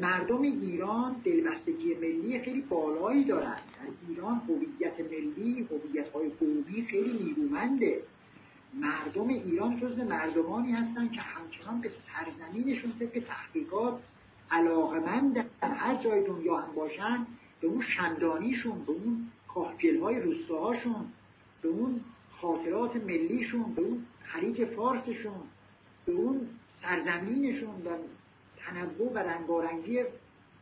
مردم 0.00 0.42
ایران 0.42 1.16
دلبستگی 1.25 1.95
ملی 1.95 2.40
خیلی 2.40 2.61
بالایی 2.61 3.25
دارن. 3.25 3.54
در 3.54 4.09
ایران 4.09 4.42
هویت 4.49 5.00
ملی 5.00 5.69
هویت 5.71 6.09
های 6.09 6.28
قومی 6.28 6.87
خیلی 6.90 7.12
نیرومنده. 7.12 8.02
مردم 8.75 9.28
ایران 9.28 9.80
جزو 9.80 10.04
مردمانی 10.04 10.73
هستند 10.73 11.12
که 11.12 11.21
همچنان 11.21 11.80
به 11.80 11.90
سرزمینشون 12.07 12.92
طبق 13.00 13.23
تحقیقات 13.28 14.00
علاقمند 14.50 15.35
در 15.35 15.69
هر 15.69 15.95
جای 15.95 16.26
دنیا 16.26 16.57
هم 16.57 16.75
باشن 16.75 17.26
به 17.61 17.66
اون 17.66 17.83
شمدانیشون 17.83 18.85
به 18.85 18.92
اون 18.92 19.26
کاهگل 19.49 20.00
های 20.00 20.21
روستاهاشون 20.21 21.07
به 21.62 21.69
اون 21.69 22.00
خاطرات 22.40 22.97
ملیشون 22.97 23.75
به 23.75 23.83
اون 23.83 24.07
خلیج 24.33 24.65
فارسشون 24.65 25.43
به 26.07 26.13
اون 26.13 26.49
سرزمینشون 26.83 27.69
و 27.69 27.89
تنوع 28.57 29.13
و 29.13 29.19
رنگارنگی 29.19 30.05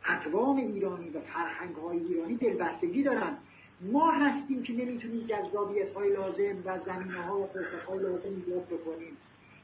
اقوام 0.04 0.56
ایرانی 0.56 1.10
و 1.10 1.20
فرهنگ 1.20 1.76
های 1.76 1.98
ایرانی 1.98 2.36
دلبستگی 2.36 3.02
دارن. 3.02 3.36
ما 3.80 4.10
هستیم 4.10 4.62
که 4.62 4.72
نمی‌تونیم 4.72 5.26
جذابیت 5.26 5.92
های 5.92 6.12
لازم 6.12 6.56
و 6.64 6.78
زمینه 6.86 7.22
ها 7.22 7.40
و 7.40 7.46
فرصت 7.46 7.84
های 7.88 7.98
لازم 7.98 8.28
ایجاد 8.46 8.66
بکنیم 8.66 9.16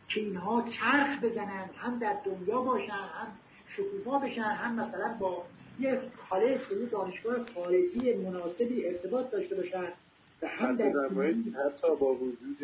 که 0.09 0.21
اینها 0.21 0.65
چرخ 0.81 1.25
بزنند 1.25 1.71
هم 1.77 1.99
در 1.99 2.17
دنیا 2.25 2.61
باشن 2.61 2.93
هم 2.93 3.27
شکوفا 3.69 4.19
بشن 4.19 4.43
هم 4.43 4.75
مثلا 4.75 5.17
با 5.21 5.45
یه 5.81 6.01
کالج 6.31 6.61
یه 6.81 6.87
دانشگاه 6.91 7.37
خارجی 7.55 8.15
مناسبی 8.15 8.87
ارتباط 8.87 9.31
داشته 9.31 9.57
باشن 9.57 9.89
و 10.43 10.49
هم 10.49 10.77
در 10.77 10.93
حتی 11.67 11.97
با 12.01 12.15
وجود 12.15 12.59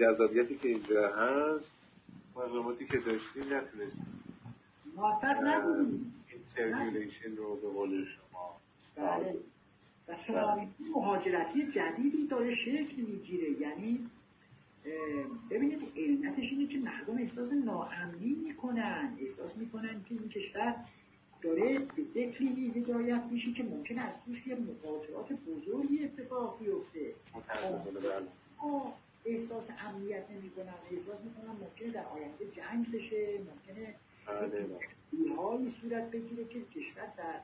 جذابیتی 0.00 0.56
که 0.56 0.68
اینجا 0.68 1.08
هست 1.08 1.72
مقاماتی 2.36 2.86
که 2.86 2.98
داشتیم 2.98 3.42
نتونستیم. 3.42 4.22
موفق 4.96 5.36
نبودیم. 5.42 6.14
این 6.32 6.40
circulation 6.56 7.36
رو 7.36 7.56
به 7.56 7.68
قول 7.68 8.04
شما. 8.04 8.60
بله. 8.96 9.36
و 10.08 10.66
مهاجرتی 10.94 11.66
جدیدی 11.66 12.26
داره 12.26 12.54
شکل 12.54 12.96
می‌گیره. 12.96 13.50
یعنی 13.50 14.10
ببینید 15.50 15.92
علتش 15.96 16.52
اینه 16.52 16.66
که 16.66 16.78
مردم 16.78 17.18
احساس 17.18 17.52
ناامنی 17.52 18.34
می‌کنن. 18.44 19.16
احساس 19.20 19.56
می‌کنن 19.56 20.04
که 20.08 20.14
این 20.14 20.28
کشور 20.28 20.74
داره 21.42 21.78
به 22.14 22.32
شکلی 22.32 22.70
هدایت 22.70 23.22
میشه 23.30 23.52
که 23.52 23.62
ممکن 23.62 23.98
است 23.98 24.24
توش 24.24 24.46
یه 24.46 24.54
مخاطرات 24.54 25.32
بزرگی 25.32 26.04
اتفاق 26.04 26.58
بیفته. 26.60 27.14
احساس 29.24 29.64
امنیت 29.78 30.30
نمی‌کنن 30.30 30.74
احساس 30.90 31.20
می‌کنن 31.24 31.56
ممکنه 31.60 31.90
در 31.90 32.04
آینده 32.04 32.50
جنگ 32.56 32.92
بشه 32.92 33.38
ممکنه 33.38 33.94
حالی 35.36 35.74
صورت 35.80 36.10
بگیره 36.10 36.44
که 36.44 36.60
کشور 36.64 37.06
در 37.16 37.40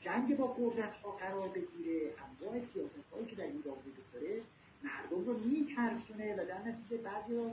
جنگ 0.00 0.36
با 0.36 0.46
قدرت 0.46 0.92
ها 0.92 1.10
قرار 1.10 1.48
بگیره. 1.48 2.14
انواع 2.40 2.60
سیاست 2.64 2.94
هایی 3.12 3.26
که 3.26 3.36
در 3.36 3.44
ایران 3.44 3.76
وجود 3.86 4.04
داره 4.12 4.40
مردم 4.82 5.24
رو 5.26 5.38
میترسونه 5.38 6.34
و 6.34 6.46
در 6.46 6.58
نتیجه 6.58 6.96
بعضی 7.02 7.34
رو 7.34 7.50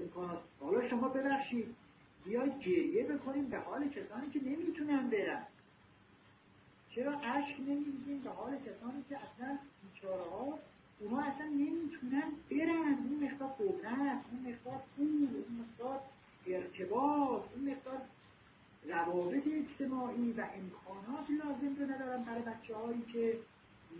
امکانات. 0.00 0.40
حالا 0.60 0.88
شما 0.88 1.08
ببخشید 1.08 1.76
بیاید 2.24 2.60
گریه 2.60 3.04
بکنیم 3.04 3.44
به 3.44 3.58
حال 3.58 3.88
کسانی 3.88 4.30
که 4.30 4.40
نمی‌تونن 4.44 5.10
برن. 5.10 5.46
چرا 6.90 7.12
عشق 7.12 7.60
نمیدیم 7.60 8.20
به 8.24 8.30
حال 8.30 8.56
کسانی 8.56 9.04
که 9.08 9.16
اصلا 9.16 9.58
بیچاره 9.82 10.22
ها 10.22 10.58
اونا 11.00 11.22
اصلا 11.22 11.46
نمی‌تونن 11.46 12.22
برن. 12.50 12.98
اون 13.08 13.18
مقدار 13.24 13.48
قدرت 13.48 14.20
اون 14.30 14.52
مقدار 14.52 14.82
پول 14.96 15.28
اون 15.48 15.60
مقدار 15.60 16.00
ارتباط 16.46 17.42
اون 17.54 17.70
مقدار 17.70 18.00
روابط 18.84 19.42
اجتماعی 19.46 20.32
و 20.32 20.40
امکانات 20.40 21.26
لازم 21.30 21.76
رو 21.78 21.94
ندارن 21.94 22.24
برای 22.24 22.42
بچه 22.42 22.76
هایی 22.76 23.02
که 23.12 23.38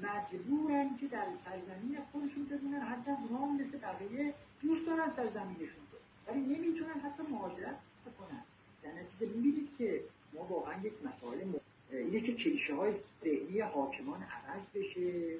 مجبورن 0.02 0.97
که 1.00 1.07
در 1.07 1.26
سرزمین 1.45 1.99
خودشون 2.12 2.45
بدونن 2.45 2.81
حتی 2.81 3.11
اونا 3.11 3.47
مثل 3.47 3.78
بقیه 3.78 4.35
دوست 4.62 4.87
دارن 4.87 5.12
سرزمینشون 5.17 5.85
رو. 5.93 5.99
ولی 6.26 6.40
نمی‌تونن 6.40 7.00
حتی 7.00 7.23
مهاجرت 7.31 7.78
بکنن. 8.07 8.43
در 8.83 8.90
نتیجه 8.90 9.33
می‌بینید 9.37 9.69
که 9.78 10.00
ما 10.33 10.45
واقعا 10.45 10.81
یک 10.83 10.93
مسائل 11.05 11.45
م... 11.45 11.55
اینه 11.90 12.21
که 12.21 12.35
کلیشه 12.35 12.75
های 12.75 12.93
ذهنی 13.25 13.61
حاکمان 13.61 14.23
عوض 14.23 14.67
بشه. 14.75 15.37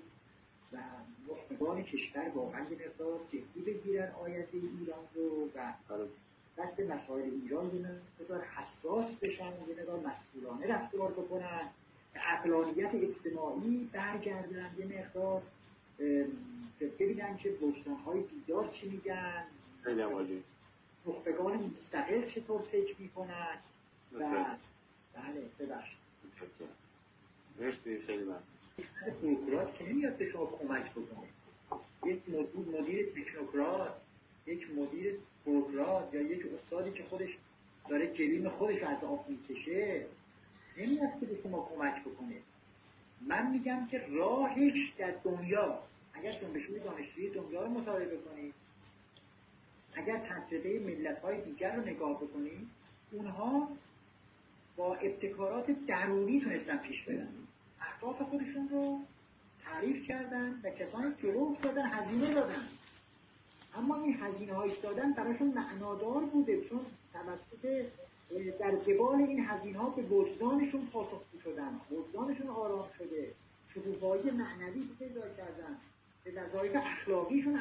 و 0.72 0.76
مخبران 1.28 1.82
کشور 1.82 2.28
واقعا 2.34 2.60
یه 2.60 2.76
مقدار 2.87 3.20
جدی 3.32 3.60
بگیرن 3.66 4.12
آیت 4.12 4.48
ایران 4.52 5.04
رو 5.14 5.48
و 5.54 5.72
بعد 6.56 6.76
به 6.76 6.87
مسائل 6.87 7.30
ایران 7.42 7.75
یه 7.75 8.00
مقدار 8.20 8.44
حساس 8.44 9.14
بشن 9.14 9.52
یه 9.68 9.76
مقدار 9.80 10.00
مسئولانه 10.00 10.66
رفتار 10.66 11.12
بکنن 11.12 11.68
به 12.14 12.20
اقلانیت 12.32 12.90
اجتماعی 12.94 13.90
برگردن 13.92 14.70
یه 14.78 14.87
مقدار 14.87 15.42
ببینن 16.80 17.37
که 17.37 17.54
های 18.06 18.20
بیدار 18.20 18.68
چی 18.68 18.88
میگن. 18.88 19.44
خیلی 19.84 20.00
عمالی 20.00 20.42
نخبگان 21.06 21.75
مستقل 21.76 22.30
چطور 22.30 22.62
فکر 22.62 22.94
می‌کنن. 22.98 23.58
و 24.12 24.18
بله 25.14 25.42
ببخشید. 25.58 25.98
مرسی 27.60 27.98
خیلی 27.98 28.25
من 28.25 28.38
تکنوکرات 29.06 29.75
که 29.78 29.88
نمیاد 29.88 30.16
به 30.16 30.30
شما 30.30 30.47
کمک 30.47 30.90
بکنه. 30.90 31.28
یک 32.04 32.23
مدیر 32.56 33.06
تکنوکرات 33.06 33.94
یک 34.47 34.70
مدیر 34.70 35.14
بروکرات 35.47 36.14
یا 36.14 36.20
یک 36.23 36.47
استادی 36.54 36.90
که 36.90 37.04
خودش 37.04 37.38
داره 37.88 38.06
کلیم 38.06 38.49
خودش 38.49 38.82
از 38.82 39.04
آب 39.04 39.28
می‌کشه 39.28 40.06
نمیاد 40.76 41.20
که 41.20 41.26
به 41.26 41.38
شما 41.42 41.70
کمک 41.75 42.00
بکنه. 42.00 42.37
من 43.26 43.50
میگم 43.50 43.87
که 43.90 44.06
راهش 44.08 44.92
در 44.99 45.14
دنیا 45.25 45.78
اگر 46.14 46.32
جنبشوی 46.32 46.78
دانشجویی 46.80 47.30
دنیا 47.30 47.62
رو 47.62 47.70
مطالعه 47.70 48.16
بکنید 48.16 48.54
اگر 49.94 50.18
تجربه 50.18 50.78
ملت 50.78 51.18
های 51.18 51.40
دیگر 51.40 51.76
رو 51.76 51.82
نگاه 51.82 52.16
بکنید 52.16 52.68
اونها 53.12 53.68
با 54.76 54.94
ابتکارات 54.94 55.66
درونی 55.87 56.40
تونستن 56.40 56.76
پیش 56.78 57.02
برن. 57.02 57.28
اهداف 58.02 58.22
خودشون 58.22 58.68
رو 58.68 59.00
تعریف 59.64 60.08
کردن 60.08 60.60
و 60.64 60.70
کسانی 60.70 61.14
جلو 61.22 61.38
افتادن 61.38 61.86
هزینه 61.86 62.34
دادن. 62.34 62.62
اما 63.74 63.96
این 63.96 64.16
هزینه 64.20 64.52
های 64.52 64.70
دادن 64.82 65.12
براشون 65.12 65.54
معنادار 65.54 66.24
بوده 66.24 66.60
چون 66.68 66.80
توسط 67.12 67.84
در 68.60 68.70
قبال 68.70 69.20
این 69.20 69.44
هزینه 69.44 69.78
ها 69.78 69.90
به 69.90 70.02
وجدانشون 70.02 70.86
پاسخ 70.92 71.22
شدن 71.44 71.80
وجدانشون 71.90 72.46
آرام 72.46 72.88
شده. 72.98 73.32
شکوفایی 73.74 74.30
معنوی 74.30 74.88
پیدا 74.98 75.20
کردن. 75.20 75.76
به 76.24 76.32
وظایف 76.42 76.72
اخلاقیشون 76.76 77.58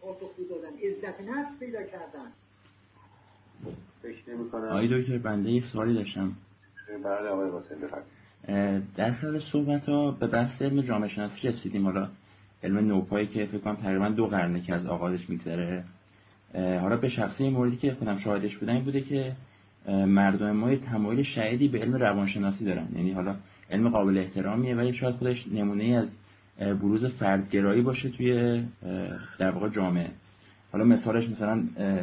پاسخ 0.00 0.30
دادن 0.50 0.76
عزت 0.76 1.20
نفس 1.20 1.58
پیدا 1.58 1.82
کردن. 1.82 2.32
فکر 4.02 4.30
نمی‌کنم. 4.30 4.68
آقای 4.68 5.02
دکتر 5.02 5.18
بنده 5.18 5.50
یک 5.50 5.64
سوالی 5.72 5.94
داشتم. 5.94 6.36
بله 7.04 7.28
آقای 7.28 7.50
در 8.96 9.14
سال 9.20 9.40
صحبت 9.52 9.88
ها 9.88 10.10
به 10.10 10.26
بحث 10.26 10.62
علم 10.62 10.80
جامعه 10.80 11.08
شناسی 11.08 11.48
رسیدیم. 11.48 11.84
حالا 11.84 12.08
علم 12.62 12.78
نوپایی 12.78 13.26
که 13.26 13.46
فکر 13.46 13.58
کنم 13.58 13.76
تقریبا 13.76 14.08
دو 14.08 14.26
قرنه 14.26 14.60
که 14.60 14.74
از 14.74 14.86
آغازش 14.86 15.30
میگذره. 15.30 15.84
حالا 16.54 16.96
به 16.96 17.08
شخصی 17.08 17.48
موردی 17.48 17.76
که 17.76 17.94
خودم 17.94 18.18
شاهدش 18.18 18.56
بودم 18.56 18.72
این 18.72 18.84
بوده 18.84 19.00
که 19.00 19.32
مردم 19.88 20.52
ما 20.52 20.76
تمایل 20.76 21.22
شدیدی 21.22 21.68
به 21.68 21.78
علم 21.78 21.94
روانشناسی 21.94 22.64
دارن. 22.64 22.88
یعنی 22.96 23.12
حالا 23.12 23.34
علم 23.70 23.88
قابل 23.88 24.18
احترامیه 24.18 24.74
ولی 24.74 24.92
شاید 24.92 25.14
خودش 25.14 25.46
نمونه 25.52 25.84
ای 25.84 25.94
از 25.94 26.08
بروز 26.58 27.06
فردگرایی 27.06 27.82
باشه 27.82 28.08
توی 28.08 28.62
در 29.38 29.50
واقع 29.50 29.68
جامعه. 29.68 30.10
حالا 30.72 30.84
مثالش 30.84 31.28
مثلا 31.28 31.62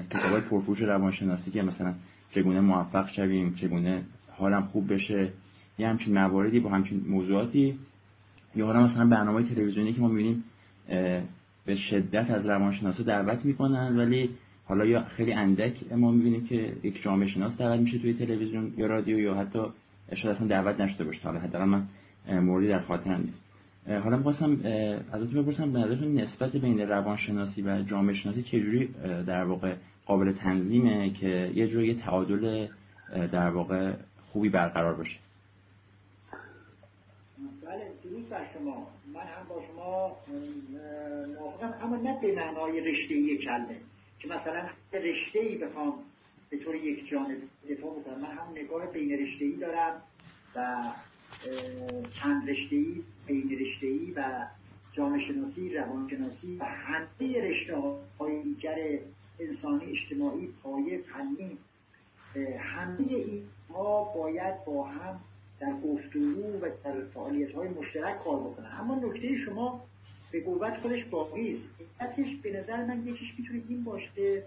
کتابای 0.10 0.42
پرفروش 0.42 0.82
روانشناسی 0.82 1.52
که 1.52 1.62
مثلا 1.62 1.94
چگونه 2.32 2.60
موفق 2.60 3.10
شویم 3.10 3.56
چگونه 3.56 4.02
حالم 4.38 4.62
خوب 4.62 4.94
بشه 4.94 5.30
یه 5.78 5.88
همچین 5.88 6.14
مواردی 6.14 6.60
با 6.60 6.70
همچین 6.70 7.06
موضوعاتی. 7.08 7.80
یا 8.56 8.66
حالا 8.66 8.84
مثلا 8.84 9.06
برنامه 9.06 9.44
تلویزیونی 9.44 9.94
که 9.94 10.02
ما 10.02 10.08
می‌بینیم 10.08 10.44
به 11.66 11.76
شدت 11.76 12.32
از 12.32 12.46
روانشناسا 12.46 13.04
دعوت 13.04 13.46
می‌کنن 13.46 13.98
ولی 13.98 14.30
حالا 14.66 14.86
یا 14.86 15.04
خیلی 15.04 15.34
اندک 15.34 15.94
ما 15.94 16.12
می‌بینیم 16.12 16.48
که 16.48 16.74
یک 16.84 17.02
جامعه 17.02 17.28
شناس 17.28 17.58
دعوت 17.58 17.80
میشه 17.80 18.00
توی 18.00 18.14
تلویزیون 18.14 18.74
یا 18.78 18.88
رادیو 18.88 19.20
یا 19.20 19.36
حتی 19.36 19.60
شاید 20.16 20.36
اصلا 20.36 20.48
دعوت 20.48 20.80
نشده 20.80 21.04
باشه. 21.04 21.22
حالا 21.24 21.40
حداقل 21.40 21.66
من 21.66 21.88
موردی 22.28 22.68
در 22.68 22.80
خاطرم 22.80 23.22
نیست. 23.22 23.40
حالا 24.04 24.18
می‌خواستم 24.18 24.52
ازتون 25.12 25.42
بپرسم 25.42 25.72
به 25.72 25.80
نظرتون 25.80 26.20
نسبت 26.20 26.56
بین 26.56 26.80
روانشناسی 26.80 27.62
و 27.62 27.82
جامعه 27.84 28.16
شناسی 28.16 28.44
چجوری 28.44 28.88
در 29.28 29.44
واقع 29.44 29.76
قابل 30.06 30.32
تنظیمه 30.32 31.10
که 31.10 31.52
یه 31.56 31.68
جوری 31.68 31.96
تعادل 31.96 32.68
در 33.32 33.50
واقع 33.50 33.94
خوبی 34.32 34.50
برقرار 34.50 34.96
باشه 34.96 35.18
بله 37.66 37.92
درود 38.26 38.30
بر 38.30 38.54
شما. 38.54 38.88
من 39.14 39.22
هم 39.22 39.48
با 39.50 39.62
شما 39.62 40.18
موافقم. 41.40 41.74
اما 41.82 41.96
نه 41.96 42.22
به 42.22 42.36
معنای 42.36 42.82
رشته 42.82 43.38
کلمه 43.38 43.78
که 44.20 44.28
مثلا 44.28 44.70
رشته 44.94 45.40
ای 45.40 45.58
بخوام 45.58 45.94
به 46.50 46.58
طور 46.58 46.76
یک 46.76 47.10
جانب 47.10 47.38
دفاع 47.70 48.00
بکنم. 48.00 48.20
من 48.20 48.32
هم 48.32 48.52
نگاه 48.52 48.86
بین 48.86 49.12
رشته 49.12 49.46
ای 49.46 49.56
دارم 49.56 50.02
و 50.56 50.92
چند 52.22 52.50
رشته 52.50 52.76
ای 52.76 53.04
بین 53.28 53.60
رشته 53.60 53.88
ای 53.88 54.12
و 54.16 54.48
جامعه 54.94 55.28
شناسی 55.28 55.74
روانشناسی 55.74 56.58
و 56.58 56.66
همه 56.66 57.42
رشته 57.42 57.78
های 58.20 58.44
دیگر 58.44 59.00
انسانی 59.40 59.86
اجتماعی 59.92 60.50
پایه 60.64 61.02
فنی 61.02 61.58
همه 62.60 63.08
اینها 63.08 64.04
باید 64.04 64.66
با 64.66 64.84
هم 64.84 65.20
در 65.60 65.74
گفتگو 65.74 66.60
و 66.62 66.70
در 66.84 67.06
فعالیت 67.14 67.52
های 67.52 67.68
مشترک 67.68 68.24
کار 68.24 68.40
بکنن 68.40 68.72
اما 68.80 68.96
نکته 68.96 69.36
شما 69.36 69.86
به 70.32 70.44
قوت 70.44 70.78
خودش 70.78 71.06
باقی 71.06 71.62
است. 72.00 72.42
به 72.44 72.60
نظر 72.60 72.86
من 72.86 73.08
یکیش 73.08 73.40
می‌تونه 73.40 73.62
این 73.70 73.84
باشه 73.84 74.44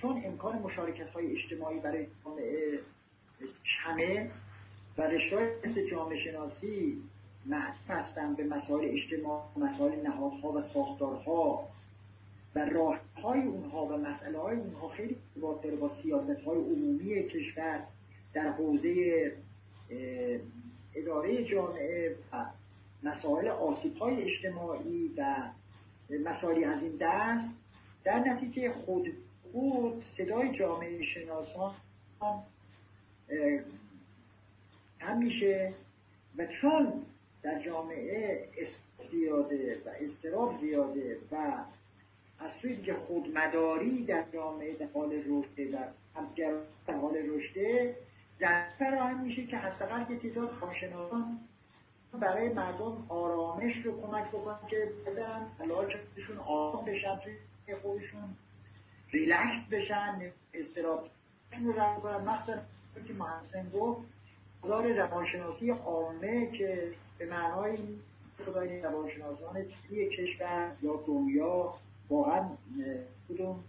چون 0.00 0.22
امکان 0.24 0.58
مشارکت 0.58 1.10
های 1.10 1.36
اجتماعی 1.36 1.78
برای 1.80 2.06
جامعه 2.24 2.80
کمه 3.84 4.30
و 4.98 5.02
رشته 5.02 5.56
مثل 5.64 5.90
جامعه 5.90 6.18
شناسی 6.18 7.02
معطوف 7.46 7.90
هستن 7.90 8.34
به 8.34 8.44
مسائل 8.44 8.88
اجتماع 8.90 9.42
مسائل 9.56 10.06
نهادها 10.06 10.52
و 10.52 10.62
ساختارها 10.62 11.68
و 12.54 12.58
راه 12.58 13.00
های 13.22 13.40
اونها 13.40 13.86
و 13.86 13.96
مسئله 13.96 14.38
های 14.38 14.56
اونها 14.56 14.88
خیلی 14.88 15.16
ارتباط 15.16 15.62
داره 15.62 15.76
با 15.76 15.90
سیاست 16.02 16.40
های 16.40 16.58
عمومی 16.58 17.28
کشور. 17.28 17.84
در 18.34 18.48
حوزه 18.52 19.32
اداره 20.94 21.44
جامعه 21.44 22.16
و 22.32 22.46
مسائل 23.02 23.48
آسیب 23.48 23.96
های 23.96 24.22
اجتماعی 24.22 25.10
و 25.16 25.50
مسائلی 26.24 26.64
از 26.64 26.82
این 26.82 26.96
دست 27.00 27.48
در 28.04 28.18
نتیجه 28.18 28.72
خود 28.72 29.12
خود 29.52 30.04
صدای 30.16 30.52
جامعه 30.52 31.02
شناسان 31.04 31.74
هم 35.00 35.18
میشه 35.18 35.74
و 36.38 36.46
چون 36.46 36.92
در 37.42 37.62
جامعه 37.62 38.48
زیاده 39.10 39.82
و 39.86 39.88
استراب 39.88 40.60
زیاده 40.60 41.18
و 41.32 41.36
از 42.38 42.50
سوی 42.62 42.76
که 42.76 42.94
خودمداری 42.94 44.04
در 44.04 44.24
جامعه 44.32 44.74
در 44.74 44.86
حال 44.94 45.12
رشده 45.12 45.78
و 45.78 45.84
همگر 46.18 46.52
در 46.86 46.94
حال 46.94 47.16
رشده 47.16 47.96
زن 48.44 48.64
فراهم 48.78 49.20
میشه 49.20 49.46
که 49.46 49.56
حداقل 49.56 50.04
که 50.04 50.16
تعداد 50.16 50.58
کارشناسان 50.60 51.38
برای 52.20 52.48
مردم 52.48 53.06
آرامش 53.08 53.76
رو 53.84 54.00
کمک 54.00 54.28
بکنن 54.28 54.68
که 54.70 54.92
بدن 55.06 55.46
علاجشون 55.60 56.38
آرام 56.46 56.84
بشن 56.84 57.16
توی 57.16 57.76
خودشون 57.82 58.36
ریلکس 59.12 59.68
بشن 59.70 60.32
استراب 60.54 61.08
رو 61.64 61.72
رفت 61.72 62.00
کنن. 62.00 62.16
مخصوصا 62.16 62.60
که 63.06 63.12
محسن 63.12 63.70
گفت 63.70 64.00
بازار 64.62 64.92
روانشناسی 64.92 65.70
عامه 65.70 66.50
که 66.50 66.92
به 67.18 67.26
معنای 67.26 67.78
خدای 68.46 68.80
روانشناسان 68.80 69.54
چیزی 69.68 70.08
کشور 70.08 70.72
یا 70.82 71.04
دنیا 71.06 71.74
واقعا 72.10 72.48
کدوم 73.28 73.64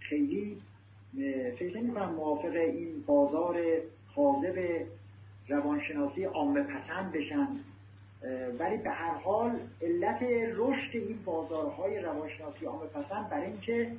خیلی 0.00 0.62
فکر 1.58 1.76
نمی 1.76 1.94
کنم 1.94 2.14
موافق 2.14 2.52
این 2.54 3.02
بازار 3.06 3.56
حاضب 4.16 4.86
روانشناسی 5.48 6.24
عامه 6.24 6.62
پسند 6.62 7.12
بشن 7.12 7.48
ولی 8.58 8.76
به 8.76 8.90
هر 8.90 9.14
حال 9.14 9.60
علت 9.82 10.22
رشد 10.54 10.96
این 10.96 11.18
بازارهای 11.24 12.00
روانشناسی 12.00 12.66
عامه 12.66 12.86
پسند 12.86 13.30
برای 13.30 13.46
اینکه 13.46 13.92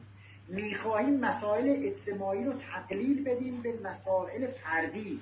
می‌خواهیم 0.48 1.20
مسائل 1.20 1.76
اجتماعی 1.78 2.44
رو 2.44 2.54
تقلیل 2.54 3.24
بدیم 3.24 3.62
به 3.62 3.74
مسائل 3.84 4.48
فردی 4.48 5.20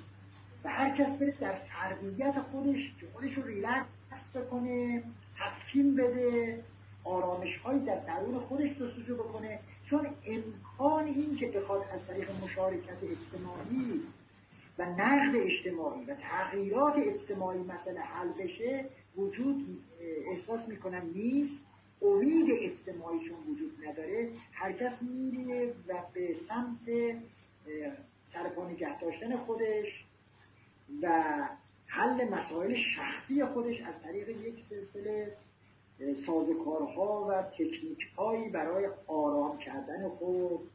و 0.64 0.68
هر 0.68 0.96
کس 0.96 1.18
بره 1.18 1.34
در 1.40 1.54
فردیت 1.54 2.34
خودش 2.52 2.92
خودش 3.12 3.34
رو 3.34 3.42
ریلکس 3.42 3.86
بکنه 4.34 5.02
تسکین 5.38 5.96
بده 5.96 6.58
آرامش 7.04 7.56
هایی 7.56 7.80
در 7.80 7.98
درون 7.98 8.38
خودش 8.38 8.70
جستجو 8.70 9.16
بکنه. 9.16 9.58
چون 9.90 10.06
امکان 10.26 11.04
این 11.04 11.36
که 11.36 11.46
بخواد 11.46 11.84
از 11.92 12.06
طریق 12.06 12.30
مشارکت 12.44 12.96
اجتماعی 13.02 14.02
و 14.78 14.84
نقد 14.84 15.36
اجتماعی 15.36 16.04
و 16.04 16.14
تغییرات 16.14 16.94
اجتماعی 16.96 17.58
مسئله 17.58 18.00
حل 18.00 18.28
بشه 18.28 18.84
وجود 19.16 19.82
احساس 20.26 20.68
می‌کنن 20.68 21.02
نیست. 21.14 21.54
امید 22.02 22.46
اجتماعیشون 22.50 23.36
وجود 23.50 23.72
نداره. 23.86 24.28
هر 24.52 24.72
کس 24.72 24.92
میره 25.02 25.74
و 25.88 25.94
به 26.14 26.36
سمت 26.48 27.16
سرپا 28.32 28.68
نگه 28.68 29.00
داشتن 29.00 29.36
خودش 29.36 30.04
و 31.02 31.22
حل 31.86 32.28
مسائل 32.28 32.74
شخصی 32.96 33.44
خودش 33.44 33.80
از 33.80 34.02
طریق 34.02 34.28
یک 34.28 34.54
سلسله 34.70 35.32
سازوکارها 36.26 37.26
و 37.28 37.42
تکنیک 37.42 38.08
هایی 38.16 38.48
برای 38.48 38.88
آرام 39.06 39.58
کردن 39.58 40.08
خود 40.08 40.70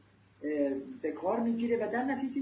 به 1.02 1.12
کار 1.12 1.40
می‌گیره 1.40 1.76
و 1.76 1.92
در 1.92 2.04
نتیجه 2.04 2.40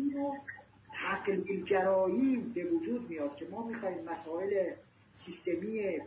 تقلیل 1.01 1.65
گرایی 1.65 2.37
به 2.37 2.65
وجود 2.65 3.11
میاد 3.11 3.37
که 3.37 3.47
ما 3.51 3.67
می‌خوایم 3.67 4.05
مسائل 4.05 4.71
سیستمی 5.27 5.99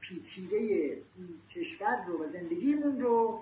پیچیده 0.00 0.56
این 0.56 1.28
کشور 1.54 2.04
رو 2.06 2.24
و 2.24 2.28
زندگیمون 2.32 3.00
رو 3.00 3.40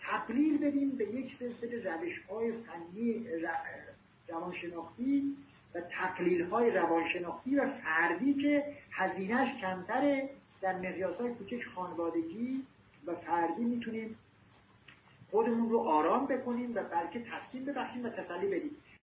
تقلیل 0.00 0.58
بدیم 0.58 0.90
به 0.90 1.04
یک 1.04 1.36
سلسله 1.38 1.94
روش 1.94 2.18
های 2.30 2.52
فنی 2.52 3.26
روانشناختی 4.28 5.36
و 5.74 5.80
تقلیل 5.80 6.42
های 6.42 6.70
روانشناختی 6.70 7.56
و 7.56 7.70
فردی 7.70 8.34
که 8.34 8.64
هزینهش 8.92 9.60
کمتره 9.60 10.30
در 10.60 10.78
مقیاس 10.78 11.16
های 11.16 11.34
کوچک 11.34 11.64
خانوادگی 11.74 12.62
و 13.06 13.14
فردی 13.14 13.64
می‌تونیم 13.64 14.16
خودمون 15.30 15.70
رو 15.70 15.78
آرام 15.78 16.26
بکنیم 16.26 16.74
و 16.74 16.82
بلکه 16.82 17.24
تسکین 17.30 17.64
ببخشیم 17.64 18.04
و 18.04 18.08
تسلی 18.08 18.46
بدیم. 18.46 18.76